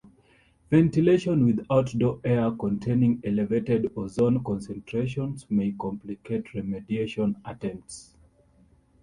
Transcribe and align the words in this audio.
Ventilation 0.71 1.45
with 1.45 1.63
outdoor 1.69 2.19
air 2.23 2.49
containing 2.59 3.21
elevated 3.23 3.91
ozone 3.95 4.43
concentrations 4.43 5.45
may 5.51 5.73
complicate 5.77 6.45
remediation 6.45 7.35
attempts. 7.45 8.09